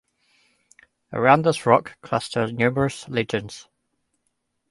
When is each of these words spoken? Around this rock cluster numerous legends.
Around 1.13 1.43
this 1.45 1.67
rock 1.67 1.95
cluster 2.01 2.51
numerous 2.51 3.07
legends. 3.07 3.67